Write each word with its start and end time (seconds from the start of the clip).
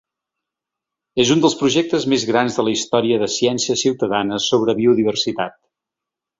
És 1.23 1.33
un 1.35 1.43
dels 1.43 1.55
projectes 1.59 2.07
més 2.15 2.25
grans 2.31 2.57
de 2.61 2.65
la 2.69 2.75
història 2.77 3.21
de 3.25 3.29
ciència 3.37 3.79
ciutadana 3.85 4.43
sobre 4.51 4.79
biodiversitat. 4.83 5.63